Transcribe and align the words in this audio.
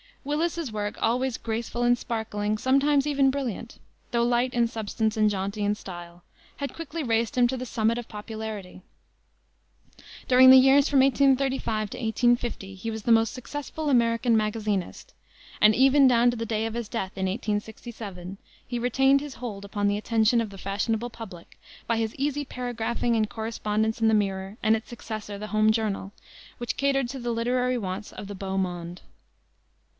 Willis's 0.23 0.71
work, 0.71 0.97
always 1.01 1.37
graceful 1.37 1.81
and 1.83 1.97
sparkling, 1.97 2.57
sometimes 2.59 3.07
even 3.07 3.31
brilliant, 3.31 3.79
though 4.11 4.23
light 4.23 4.53
in 4.53 4.67
substance 4.67 5.17
and 5.17 5.29
jaunty 5.29 5.63
in 5.63 5.73
style, 5.73 6.23
had 6.57 6.75
quickly 6.75 7.01
raised 7.03 7.37
him 7.37 7.47
to 7.47 7.57
the 7.57 7.65
summit 7.65 7.97
of 7.97 8.07
popularity. 8.07 8.83
During 10.27 10.49
the 10.51 10.57
years 10.57 10.87
from 10.89 10.99
1835 11.01 11.91
to 11.91 11.97
1850 11.97 12.75
he 12.75 12.91
was 12.91 13.03
the 13.03 13.11
most 13.11 13.33
successful 13.33 13.89
American 13.89 14.35
magazinist, 14.35 15.13
and 15.59 15.75
even 15.75 16.07
down 16.07 16.31
to 16.31 16.37
the 16.37 16.45
day 16.47 16.65
of 16.67 16.75
his 16.75 16.87
death, 16.89 17.11
in 17.15 17.25
1867, 17.25 18.37
he 18.67 18.79
retained 18.79 19.21
his 19.21 19.35
hold 19.35 19.65
upon 19.65 19.87
the 19.87 19.97
attention 19.97 20.39
of 20.41 20.49
the 20.51 20.57
fashionable 20.57 21.09
public 21.11 21.59
by 21.85 21.97
his 21.97 22.15
easy 22.15 22.45
paragraphing 22.45 23.15
and 23.15 23.29
correspondence 23.29 24.01
in 24.01 24.07
the 24.07 24.15
Mirror 24.15 24.57
and 24.63 24.75
its 24.75 24.89
successor, 24.89 25.37
the 25.37 25.47
Home 25.47 25.71
Journal, 25.71 26.11
which 26.59 26.77
catered 26.77 27.09
to 27.09 27.19
the 27.19 27.31
literary 27.31 27.77
wants 27.77 28.11
of 28.13 28.27
the 28.27 28.35
beau 28.35 28.57
monde. 28.57 29.01